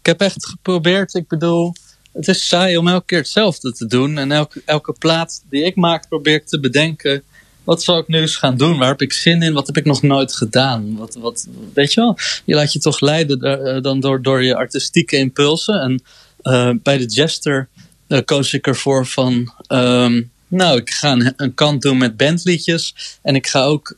[0.00, 1.74] Ik heb echt geprobeerd, ik bedoel,
[2.14, 4.18] het is saai om elke keer hetzelfde te doen.
[4.18, 7.22] En elke, elke plaat die ik maak, probeer ik te bedenken.
[7.64, 8.78] Wat zal ik nu eens gaan doen?
[8.78, 9.52] Waar heb ik zin in?
[9.52, 10.96] Wat heb ik nog nooit gedaan?
[10.96, 12.18] Wat, wat, weet je wel?
[12.44, 15.80] Je laat je toch leiden eh, dan door, door je artistieke impulsen.
[15.80, 16.02] En
[16.42, 17.68] eh, bij de Jester
[18.06, 19.52] eh, koos ik ervoor van...
[19.66, 22.94] ehm, nou, ik ga een, kant doen met bandliedjes.
[23.22, 23.94] En ik ga ook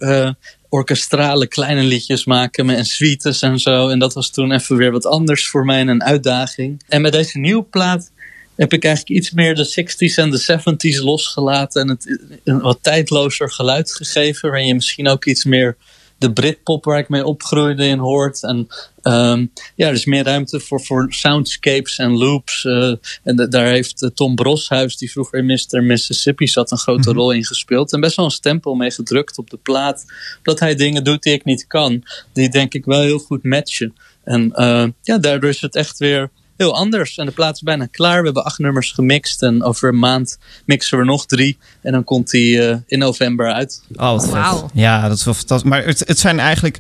[0.77, 3.89] orkestrale kleine liedjes maken met en suites en zo.
[3.89, 6.83] En dat was toen even weer wat anders voor mij en een uitdaging.
[6.89, 8.11] En met deze nieuwe plaat
[8.57, 10.61] heb ik eigenlijk iets meer de 60s en de
[10.99, 11.83] 70s losgelaten.
[11.83, 14.49] En het een wat tijdlozer geluid gegeven.
[14.51, 15.77] Waarin je misschien ook iets meer
[16.19, 18.43] de Britpop waar ik mee opgroeide in hoort.
[18.43, 18.67] En
[19.03, 22.65] ehm, ja, er is meer ruimte voor, voor soundscapes en loops.
[22.65, 22.93] eh,
[23.23, 25.83] en da- daar heeft eh, Tom Broshuis, die vroeger in Mr.
[25.83, 27.93] Mississippi zat, een grote rol in gespeeld.
[27.93, 30.05] En best wel een stempel mee gedrukt op de plaat.
[30.43, 32.03] Dat hij dingen doet die ik niet kan.
[32.33, 33.95] Die denk ik wel heel goed matchen.
[34.25, 37.17] En eh, ja, daardoor is het echt weer heel anders.
[37.17, 38.19] En de plaat is bijna klaar.
[38.19, 39.43] We hebben acht nummers gemixt.
[39.43, 41.59] En over een maand mixen we nog drie.
[41.83, 43.83] En dan komt die eh, in november uit.
[43.95, 44.29] Oh, wat.
[44.29, 44.71] Wauw.
[44.73, 45.71] Ja, dat is wel fantastisch.
[45.71, 46.79] Maar het, het zijn eigenlijk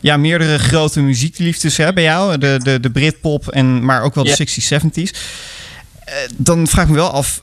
[0.00, 2.38] ja, meerdere grote muziekliefdes hè, bij jou.
[2.38, 4.80] De, de, de Britpop, en, maar ook wel de Ja.
[4.80, 5.10] 60s, 70s.
[6.04, 7.42] Eh, dan vraag ik me wel af,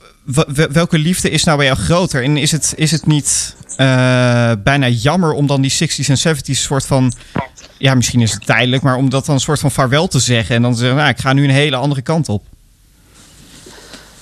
[0.72, 2.22] welke liefde is nou bij jou groter?
[2.22, 6.40] En is het, is het niet eh, bijna jammer om dan die 60s en 70s
[6.50, 7.12] soort van...
[7.78, 10.56] Ja, misschien is het tijdelijk, maar om dat dan een soort van vaarwel te zeggen.
[10.56, 12.44] En dan te zeggen, nou, ik ga nu een hele andere kant op.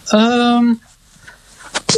[0.07, 0.65] Ehm,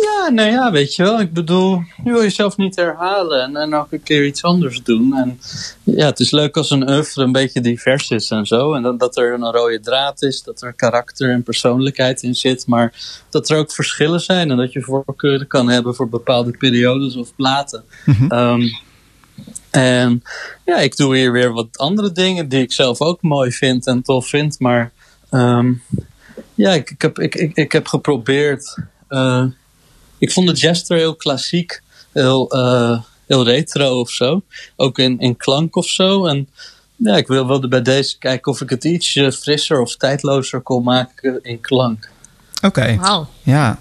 [0.03, 1.21] ja, nou ja, weet je wel.
[1.21, 5.15] Ik bedoel, je wil jezelf niet herhalen en, en een keer iets anders doen.
[5.17, 5.41] En
[5.83, 8.75] ja, het is leuk als een oeuvre een beetje divers is en zo.
[8.75, 12.67] En dat, dat er een rode draad is, dat er karakter en persoonlijkheid in zit.
[12.67, 12.93] Maar
[13.31, 17.35] dat er ook verschillen zijn en dat je voorkeuren kan hebben voor bepaalde periodes of
[17.37, 17.85] platen.
[18.29, 18.63] Ehm,
[19.71, 20.23] en
[20.65, 24.03] ja, ik doe hier weer wat andere dingen die ik zelf ook mooi vind en
[24.03, 24.61] tof vind.
[24.61, 24.93] Maar
[25.31, 25.73] ehm,
[26.55, 28.79] ja, ik, ik, heb, ik, ik, ik heb geprobeerd.
[29.09, 29.45] eh,
[30.19, 34.43] ik vond de Jester heel klassiek, heel, eh, heel retro of zo.
[34.77, 36.27] Ook in, in klank of zo.
[36.27, 36.49] En
[36.97, 40.83] ja, ik wil, wilde bij deze kijken of ik het ietsje frisser of tijdlozer kon
[40.83, 42.11] maken in klank.
[42.63, 43.29] Oké, Wauw.
[43.43, 43.79] ja.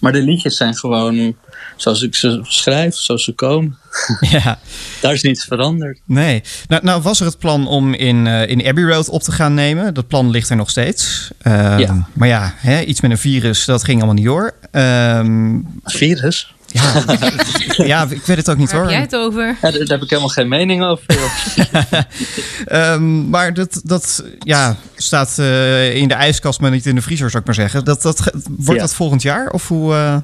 [0.00, 1.36] Maar de liedjes zijn gewoon
[1.82, 3.78] zoals ik ze schrijf, zoals ze komen.
[4.20, 4.58] ja.
[5.00, 5.98] Daar is niets veranderd.
[6.04, 6.42] Nee.
[6.68, 9.54] Nou, nou was er het plan om in, eh, in Abbey Road op te gaan
[9.54, 9.94] nemen.
[9.94, 11.30] Dat plan ligt er nog steeds.
[11.42, 12.06] Ehm, Ja.
[12.12, 14.54] Maar ja, hè, iets met een virus, dat ging allemaal niet door.
[14.70, 16.54] Ehm, Virus?
[16.72, 17.04] ja,
[17.76, 18.90] ja, ik weet het ook niet Waar hoor.
[18.90, 19.46] heb jij het over?
[19.46, 21.04] Ja, daar, daar heb ik helemaal geen mening over.
[22.66, 27.28] Ehm, maar dat, dat ja, staat eh, in de ijskast, maar niet in de vriezer,
[27.30, 27.84] zou ik maar zeggen.
[27.84, 28.86] Dat, dat, wordt Ja.
[28.86, 29.50] dat volgend jaar?
[29.50, 30.22] Of hoe?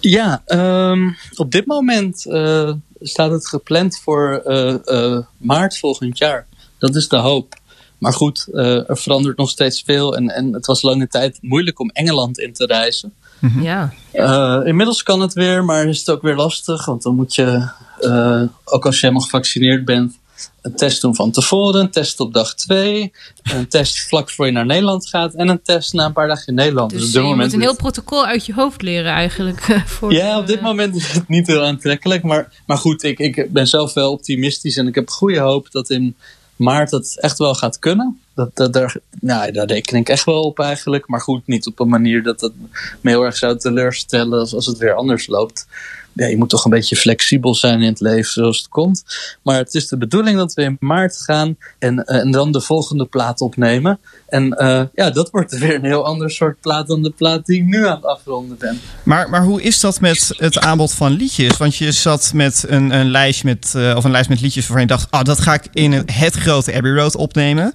[0.00, 6.46] Ja, ehm, op dit moment eh, staat het gepland voor eh, eh, maart volgend jaar.
[6.78, 7.58] Dat is de hoop.
[8.00, 10.16] Maar goed, eh, er verandert nog steeds veel.
[10.16, 13.12] En, en het was lange tijd moeilijk om Engeland in te reizen.
[13.60, 13.92] Ja.
[14.12, 16.84] Eh, inmiddels kan het weer, maar is het ook weer lastig.
[16.84, 17.68] Want dan moet je,
[18.00, 20.18] eh, ook als je helemaal gevaccineerd bent,
[20.62, 21.80] een test doen van tevoren.
[21.80, 23.12] Een test op dag twee.
[23.42, 25.34] Een test vlak voor je naar Nederland gaat.
[25.34, 26.90] En een test na een paar dagen in Nederland.
[26.90, 29.60] Dus op je moet een heel protocol uit je hoofd leren eigenlijk.
[29.68, 32.22] eh, Voor, ja, op dit moment is het niet heel aantrekkelijk.
[32.22, 34.76] Maar, maar goed, ik, ik ben zelf wel optimistisch.
[34.76, 36.16] En ik heb goede hoop dat in
[36.56, 38.20] maart het echt wel gaat kunnen.
[38.34, 41.08] Dat, dat, daar, nou, daar reken ik echt wel op eigenlijk.
[41.08, 42.52] Maar goed, niet op een manier dat het
[43.00, 45.66] me heel erg zou teleurstellen als, als het weer anders loopt.
[46.12, 49.04] Ja, je moet toch een beetje flexibel zijn in het leven zoals het komt.
[49.42, 52.60] Maar het is de bedoeling dat we in maart gaan en, eh, en dan de
[52.60, 53.98] volgende plaat opnemen.
[54.28, 57.58] En eh, ja, dat wordt weer een heel ander soort plaat dan de plaat die
[57.58, 58.80] ik nu aan het afronden ben.
[59.02, 61.56] Maar, maar hoe is dat met het aanbod van liedjes?
[61.56, 64.80] Want je zat met een, een lijst met, eh, of een lijst met liedjes waarvan
[64.80, 67.72] je dacht, ah, dat ga ik in het grote Abbey Road opnemen.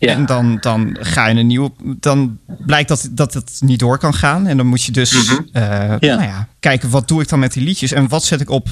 [0.00, 0.12] Ja.
[0.12, 1.70] En dan, dan ga je een nieuwe.
[1.82, 4.46] Dan blijkt dat, dat het niet door kan gaan.
[4.46, 5.12] En dan moet je dus
[5.52, 7.92] eh, Nou ja, kijken wat doe ik dan met die liedjes.
[7.92, 8.68] En wat zet ik op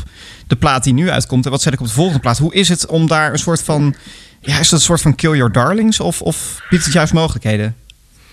[0.47, 1.45] de plaat die nu uitkomt.
[1.45, 2.39] En wat zet ik op de volgende plaat.
[2.39, 3.95] Hoe is het om daar een soort van.
[4.41, 6.01] Ja, is dat een soort van kill your darlings?
[6.01, 7.77] Of, of biedt het juist mogelijkheden?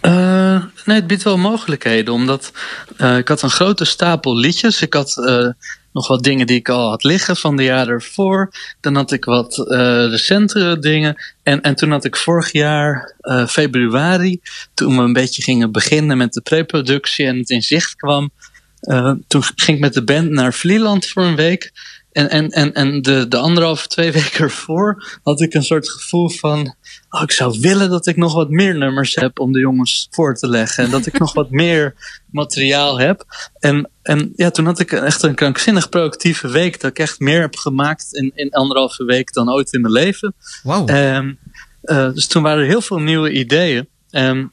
[0.02, 2.14] Eh, nee, het biedt wel mogelijkheden.
[2.14, 2.52] Omdat
[2.98, 4.82] eh, ik had een grote stapel liedjes.
[4.82, 5.48] Ik had eh,
[5.96, 8.52] nog wat dingen die ik al had liggen van de jaren ervoor.
[8.82, 9.78] Dan had ik wat eh,
[10.10, 11.16] recentere dingen.
[11.44, 14.40] En, en toen had ik vorig jaar, eh, februari,
[14.74, 18.32] toen we een beetje gingen beginnen met de preproductie en het in zicht kwam.
[18.80, 21.72] eh, toen ging ik met de band naar Vlieland voor een week.
[22.12, 26.30] En, en, en, en de, de anderhalf, twee weken ervoor had ik een soort gevoel
[26.30, 26.76] van...
[27.16, 30.36] Oh, ik zou willen dat ik nog wat meer nummers heb om de jongens voor
[30.36, 30.84] te leggen.
[30.84, 31.96] En dat ik nog wat meer
[32.32, 33.26] materiaal heb.
[33.60, 36.82] En, en ja, toen had ik echt een krankzinnig productieve week.
[36.82, 40.34] Dat ik echt meer heb gemaakt in, in anderhalve week dan ooit in mijn leven.
[40.64, 40.90] Wow.
[40.90, 41.34] Ehm,
[41.82, 43.88] eh, dus toen waren er heel veel nieuwe ideeën.
[44.10, 44.46] Ehm,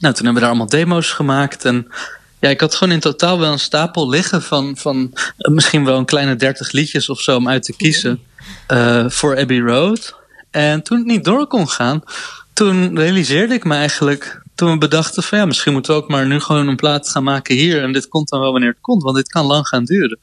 [0.00, 1.64] nou, toen hebben we daar allemaal demo's gemaakt.
[1.64, 1.86] En
[2.40, 5.98] ja, ik had gewoon in totaal wel een stapel liggen van, van eh, misschien wel
[5.98, 8.20] een kleine dertig liedjes of zo om uit te kiezen
[8.66, 10.20] eh, voor Abbey Road.
[10.52, 12.02] En toen het niet door kon gaan,
[12.52, 16.26] toen realiseerde ik me eigenlijk, toen we bedachten van ja, misschien moeten we ook maar
[16.26, 17.82] nu gewoon een plaat gaan maken hier.
[17.82, 20.18] En dit komt dan wel wanneer het komt, want dit kan lang gaan duren.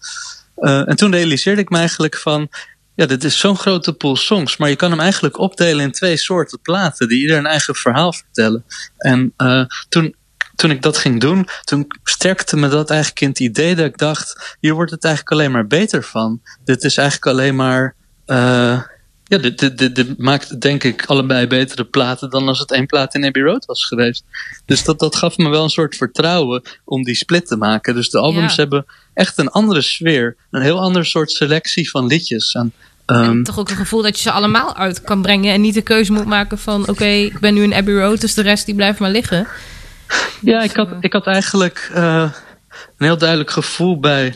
[0.56, 2.50] Eh, en toen realiseerde ik me eigenlijk van,
[2.96, 6.18] ja, dit is zo'n grote pool songs, maar je kan hem eigenlijk opdelen in twee
[6.18, 8.66] soorten platen die ieder een eigen verhaal vertellen.
[8.98, 10.16] En eh, toen,
[10.56, 13.98] toen ik dat ging doen, toen sterkte me dat eigenlijk in het idee dat ik
[13.98, 16.42] dacht, hier wordt het eigenlijk alleen maar beter van.
[16.64, 18.82] Dit is eigenlijk alleen maar, eh,
[19.30, 22.86] ja, dit, dit, dit, dit maakt denk ik allebei betere platen dan als het één
[22.86, 24.24] plaat in Abbey Road was geweest.
[24.66, 27.96] Dus dat, dat gaf me wel een soort vertrouwen om die split te maken.
[27.96, 28.62] Dus de albums Ja.
[28.62, 32.54] hebben echt een andere sfeer, een heel ander soort selectie van liedjes.
[32.54, 32.74] En
[33.06, 35.54] Ehm, Toch ook een gevoel dat je ze allemaal uit kan brengen.
[35.54, 36.88] En niet de keuze moet maken van...
[36.88, 39.48] Oké, ik ben nu in Abbey Road, dus de rest die blijft maar liggen.
[40.42, 42.32] Ja, ik had, ik had eigenlijk eh,
[42.98, 44.36] een heel duidelijk gevoel bij.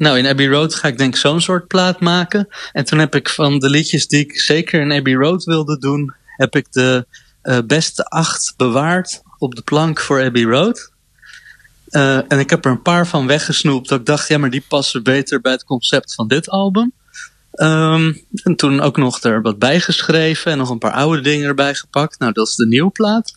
[0.00, 2.48] Nou, in Abbey Road ga ik denk ik zo'n soort plaat maken.
[2.72, 6.14] En toen heb ik van de liedjes die ik zeker in Abbey Road wilde doen,
[6.36, 7.06] heb ik de
[7.42, 10.90] eh, beste acht bewaard op de plank voor Abbey Road.
[11.88, 13.88] Eh, en ik heb er een paar van weggesnoept.
[13.88, 16.92] Dat ik dacht, ja, maar die passen beter bij het concept van dit album.
[17.52, 21.74] Ehm, en toen ook nog er wat bijgeschreven en nog een paar oude dingen erbij
[21.74, 22.18] gepakt.
[22.18, 23.34] Nou, dat is de nieuwe plaat.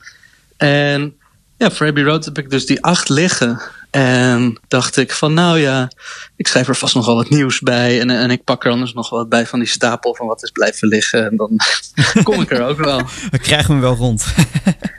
[0.58, 1.16] En
[1.58, 3.62] ja, voor Abbey Road heb ik dus die acht liggen.
[3.94, 5.92] En dacht ik van, nou ja,
[6.36, 8.00] ik schrijf er vast nog wel wat nieuws bij.
[8.00, 10.52] En, en ik pak er anders nog wat bij van die stapel van wat is
[10.52, 11.26] blijven liggen.
[11.26, 11.60] En dan
[12.24, 13.02] kom ik er ook wel.
[13.32, 14.26] We krijgen hem wel rond.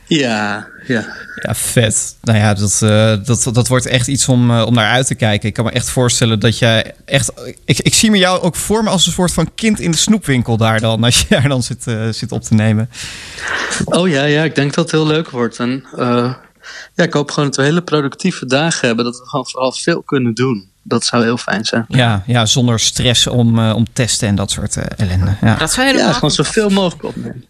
[0.06, 1.16] Ja, ja.
[1.34, 2.16] Ja, vet.
[2.22, 5.14] Nou ja, dat, eh, dat, dat wordt echt iets om, eh, om naar uit te
[5.14, 5.48] kijken.
[5.48, 7.32] Ik kan me echt voorstellen dat jij echt...
[7.64, 9.96] Ik, ik zie me jou ook voor me als een soort van kind in de
[9.96, 11.04] snoepwinkel daar dan.
[11.04, 12.90] Als je daar dan zit, eh, zit op te nemen.
[13.84, 15.58] Oh ja, ja, ik denk dat het heel leuk wordt.
[15.58, 15.84] En
[16.94, 19.04] ja, ik hoop gewoon dat we hele productieve dagen hebben.
[19.04, 20.72] Dat we gewoon vooral veel kunnen doen.
[20.86, 21.84] Dat zou heel fijn zijn.
[21.88, 25.36] Ja, ja zonder stress om, eh, om testen en dat soort eh, ellende.
[25.40, 25.56] Ja.
[25.56, 26.08] Dat zou helemaal...
[26.08, 27.44] Ja, gewoon zoveel mogelijk opnemen.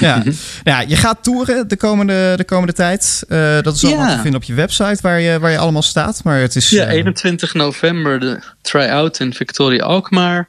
[0.00, 0.22] Ja.
[0.64, 3.24] ja, je gaat toeren de komende, de komende tijd.
[3.28, 4.14] Eh, dat is allemaal Ja.
[4.14, 6.20] te vinden op je website waar je, waar je allemaal staat.
[6.24, 6.70] Maar het is...
[6.70, 10.48] Ja, eh, 21 november de try-out in Victoria Alkmaar.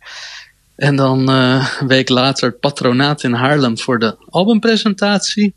[0.76, 5.54] En dan eh, een week later het patronaat in Haarlem voor de albumpresentatie.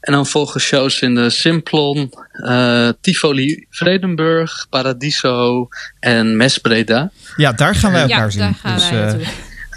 [0.00, 5.68] En dan volgen shows in de Simplon, eh, Tivoli Vredenburg, Paradiso
[6.00, 7.10] en Mesbreda.
[7.36, 8.40] ja, daar gaan wij elkaar Ja, zien.
[8.40, 9.28] daar gaan Dus, wij eh.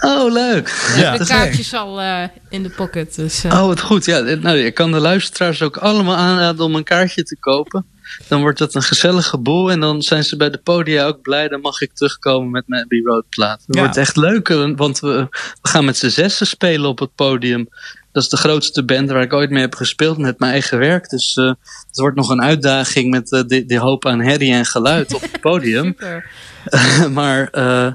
[0.01, 0.69] Oh, leuk.
[0.69, 1.01] We Ja.
[1.09, 3.15] hebben de kaartjes al eh, in de pocket.
[3.15, 4.05] Dus, eh, Oh, wat goed.
[4.05, 7.85] Ja, nou, ik kan de luisteraars ook allemaal aanraden om een kaartje te kopen.
[8.27, 11.47] Dan wordt het een gezellige boel en dan zijn ze bij de podia ook blij.
[11.47, 13.63] Dan mag ik terugkomen met mijn Abbey Road plaat.
[13.67, 13.81] Het Ja.
[13.81, 15.27] wordt echt leuk, eh, want we,
[15.61, 17.67] we gaan met z'n zessen spelen op het podium.
[18.11, 21.09] Dat is de grootste band waar ik ooit mee heb gespeeld met mijn eigen werk.
[21.09, 21.45] Dus eh,
[21.87, 25.21] het wordt nog een uitdaging met eh, die, die hoop aan herrie en geluid op
[25.21, 25.85] het podium.
[25.97, 26.29] super.
[27.19, 27.91] maar eh,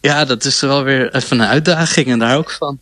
[0.00, 2.78] ja, dat is wel weer even een uitdaging en daar ook van.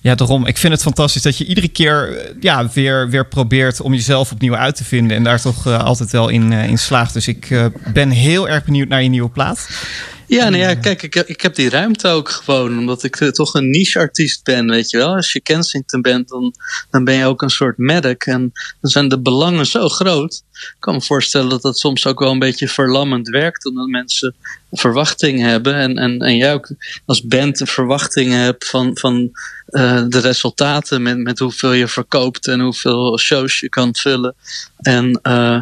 [0.00, 0.46] Ja, daarom.
[0.46, 4.32] Ik vind het fantastisch dat je iedere keer eh, ja, weer, weer probeert om jezelf
[4.32, 5.16] opnieuw uit te vinden.
[5.16, 7.12] En daar toch eh, altijd wel in, eh, in slaagt.
[7.12, 9.68] Dus ik ben heel erg benieuwd naar je nieuwe plaat.
[10.30, 13.54] Ja, nou ja, kijk, ik, ik heb die ruimte ook gewoon, omdat ik eh, toch
[13.54, 15.14] een niche-artiest ben, weet je wel.
[15.14, 16.54] Als je Kensington bent, dan,
[16.90, 18.26] dan ben je ook een soort medic.
[18.26, 20.42] En dan zijn de belangen zo groot.
[20.52, 24.34] Ik kan me voorstellen dat dat soms ook wel een beetje verlammend werkt, omdat mensen
[24.72, 25.74] verwachtingen hebben.
[25.74, 26.68] En, en, en jij ook
[27.04, 29.30] als band verwachtingen hebt van, van
[29.66, 34.34] eh, de resultaten, met, met hoeveel je verkoopt en hoeveel shows je kan vullen.
[34.76, 35.60] En eh,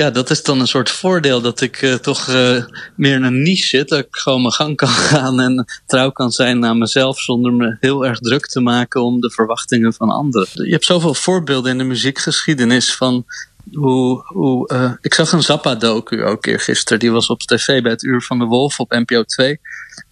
[0.00, 2.64] ja, dat is dan een soort voordeel dat ik eh, toch eh,
[2.96, 3.88] meer in een niche zit.
[3.88, 7.76] Dat ik gewoon mijn gang kan gaan en trouw kan zijn naar mezelf zonder me
[7.80, 10.48] heel erg druk te maken om de verwachtingen van anderen.
[10.52, 13.24] Je hebt zoveel voorbeelden in de muziekgeschiedenis van
[13.72, 14.22] hoe.
[14.26, 16.98] hoe eh, ik zag een Zappa-docu ook eergisteren.
[16.98, 19.60] Die was op tv bij het Uur van de Wolf op NPO 2.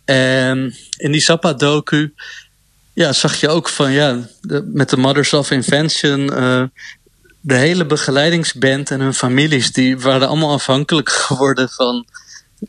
[0.05, 2.15] En in die Zappa-docu
[2.93, 4.29] ja, zag je ook van ja,
[4.65, 6.31] met de Mothers of Invention.
[7.41, 12.07] De hele begeleidingsband en hun families, die waren allemaal afhankelijk geworden van,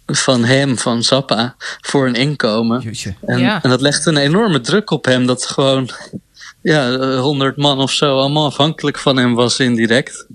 [0.06, 2.82] van hem, van Zappa, voor een inkomen.
[3.26, 3.64] En, Ja.
[3.64, 5.90] en dat legde een enorme druk op hem, dat gewoon
[6.62, 10.26] ja, honderd man of zo allemaal afhankelijk van hem was indirect.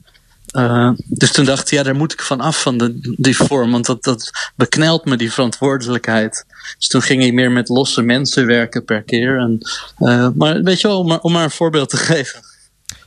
[0.46, 3.70] Eh, dus toen dacht ik, ja, daar moet ik van af van de, die vorm,
[3.70, 6.44] want dat, dat beknelt me, die verantwoordelijkheid.
[6.78, 9.38] Dus toen ging ik meer met losse mensen werken per keer.
[9.38, 9.58] En,
[9.98, 12.40] eh, maar weet je wel, om maar, om maar een voorbeeld te geven.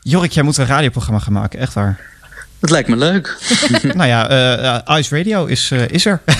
[0.09, 1.99] Jorik, jij moet een radioprogramma gaan maken, echt waar.
[2.59, 3.37] Dat lijkt me leuk.
[3.95, 6.21] nou ja, eh, eh, Ice Radio is, eh, is er.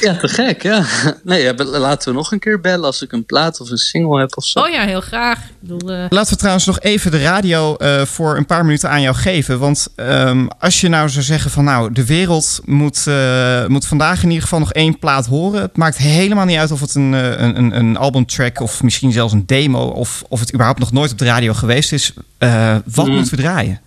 [0.00, 0.84] Ja, te gek, ja.
[1.24, 4.20] Nee, ja, laten we nog een keer bellen als ik een plaat of een single
[4.20, 4.60] heb of zo.
[4.60, 5.38] Oh ja, heel graag.
[5.38, 9.00] Ik bedoel, Laten we trouwens nog even de radio eh, voor een paar minuten aan
[9.02, 9.58] jou geven.
[9.58, 14.22] Want ehm, als je nou zou zeggen van nou, de wereld moet, eh, moet vandaag
[14.22, 15.60] in ieder geval nog één plaat horen.
[15.60, 19.32] Het maakt helemaal niet uit of het een, een, een, een albumtrack of misschien zelfs
[19.32, 22.12] een demo of, of het überhaupt nog nooit op de radio geweest is.
[22.38, 23.14] Eh, wat Mm.
[23.14, 23.80] moeten we draaien?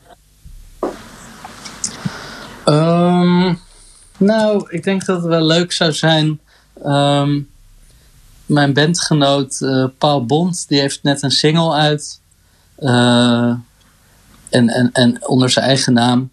[2.69, 3.53] Ehm,
[4.17, 6.39] nou, ik denk dat het wel leuk zou zijn.
[6.83, 7.41] Ehm,
[8.45, 12.21] mijn bandgenoot eh, Paul Bond, die heeft net een single uit.
[12.75, 13.53] Eh,
[14.49, 16.29] en, en, en onder zijn eigen naam.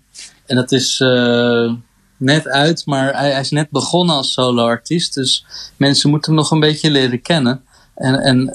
[0.46, 1.72] En dat is eh,
[2.16, 5.14] net uit, maar hij, hij is net begonnen als solo-artiest.
[5.14, 7.64] Dus mensen moeten hem nog een beetje leren kennen.
[7.94, 8.50] En, en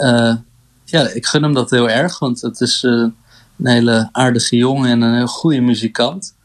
[0.86, 3.16] ja, ik gun hem dat heel erg, want het is een
[3.64, 6.36] hele aardige jongen en een heel goede muzikant.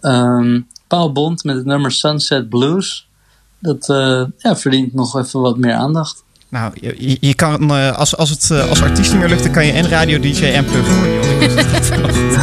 [0.00, 0.60] Ehm
[0.94, 3.08] Paul Bond met het nummer Sunset Blues.
[3.58, 6.24] Dat eh, ja, verdient nog even wat meer aandacht.
[6.48, 9.52] Nou, je, je kan, eh, als, als het eh, als artiest niet meer lukt, dan
[9.52, 12.36] kan je en radio DJ en plug goed.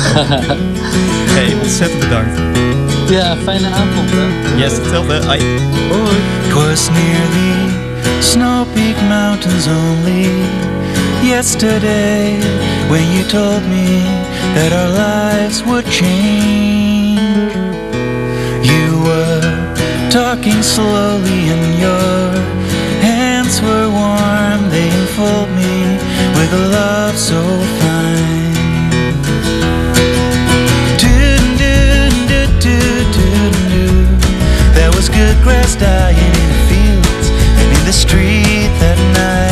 [1.36, 2.40] hey, ontzettend bedankt.
[3.10, 4.58] Ja, fijne avond hè.
[4.58, 5.28] Yes, hetzelfde.
[5.28, 5.40] Ai.
[6.50, 10.30] Twas near the snow peak mountains only
[11.24, 12.40] yesterday
[12.90, 14.04] when you told me
[14.56, 16.71] that our lives would change.
[19.04, 19.42] Were
[20.12, 22.32] talking slowly and your
[23.02, 25.98] hands were warm, they enfold me
[26.38, 27.42] with a love so
[27.80, 28.52] fine.
[34.76, 37.28] There was good grass dying in the fields
[37.60, 39.51] and in the street that night.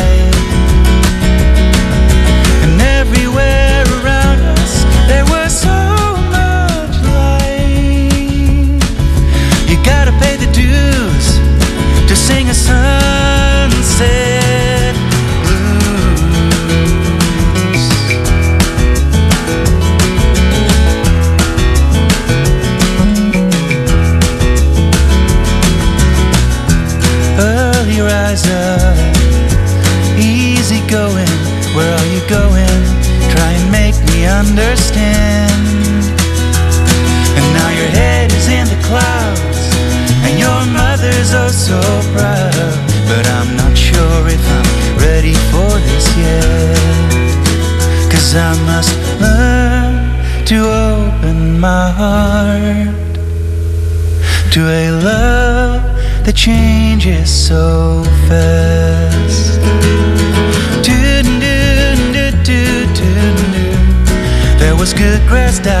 [56.40, 59.60] Changes so fast.
[64.58, 65.79] There was good grass dying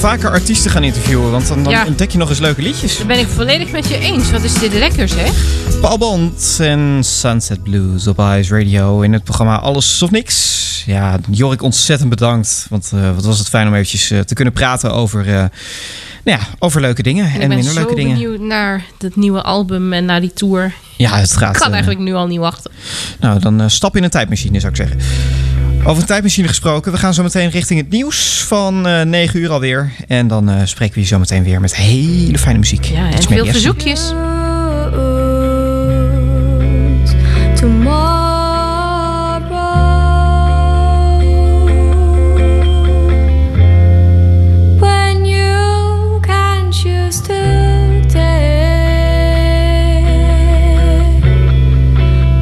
[0.00, 1.86] vaker artiesten gaan interviewen, want dan, dan Ja.
[1.86, 2.98] ontdek je nog eens leuke liedjes.
[2.98, 4.30] Dat ben ik volledig met je eens.
[4.30, 5.32] Wat is dit lekker zeg?
[5.80, 10.58] Paul Bond en Sunset Blues op Ice Radio in het programma Alles of Niks.
[10.86, 12.66] Ja, Jorik, ontzettend bedankt.
[12.70, 15.48] Want eh, wat was het fijn om eventjes eh, te kunnen praten over, eh, nou
[16.24, 18.12] ja, over leuke dingen En en, ik ben minder zo leuke dingen.
[18.18, 20.72] benieuwd naar het nieuwe album en naar die tour.
[20.96, 21.54] Ja, het gaat.
[21.54, 22.70] Ik kan eigenlijk nu al niet wachten.
[23.20, 24.98] Nou, dan stap in een tijdmachine, zou ik zeggen.
[25.84, 26.92] Over een tijdmachine gesproken.
[26.92, 29.92] We gaan zo meteen richting het nieuws van eh 9 uur alweer.
[30.08, 32.84] En dan eh, spreken we je zo meteen weer met hele fijne muziek.
[32.84, 34.12] Ja, en is veel verzoekjes.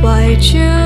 [0.00, 0.77] When you